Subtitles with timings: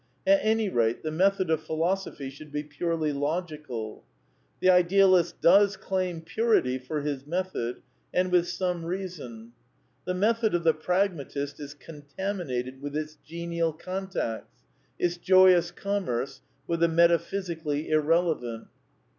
[0.25, 4.03] At any rate, the method of Philosophy should be purely logi cal.
[4.59, 9.51] The idealist does claim purity for his method; and with some reason.
[10.05, 14.63] The method of the pragmatist is con taminated with its genial contacts,
[14.97, 18.69] its joyous oommerce with the metaphysically irrelevant.